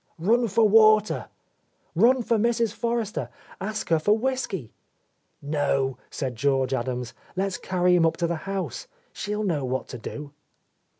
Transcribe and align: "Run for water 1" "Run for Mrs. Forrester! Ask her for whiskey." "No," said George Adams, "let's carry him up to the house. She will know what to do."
"Run 0.17 0.47
for 0.47 0.67
water 0.67 1.27
1" 1.93 2.03
"Run 2.03 2.23
for 2.23 2.39
Mrs. 2.39 2.73
Forrester! 2.73 3.29
Ask 3.59 3.89
her 3.89 3.99
for 3.99 4.17
whiskey." 4.17 4.71
"No," 5.43 5.99
said 6.09 6.35
George 6.35 6.73
Adams, 6.73 7.13
"let's 7.35 7.57
carry 7.59 7.95
him 7.95 8.07
up 8.07 8.17
to 8.17 8.25
the 8.25 8.35
house. 8.49 8.87
She 9.13 9.35
will 9.35 9.43
know 9.43 9.63
what 9.63 9.87
to 9.89 9.99
do." 9.99 10.31